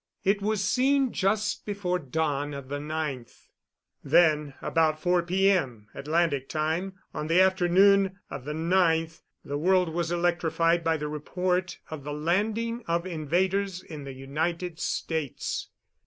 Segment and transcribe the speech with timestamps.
[0.23, 3.49] It was seen just before dawn of the 9th.
[4.03, 10.11] Then, about 4 P.M., Atlantic time, on the afternoon of the 9th, the world was
[10.11, 15.67] electrified by the report of the landing of invaders in the United States.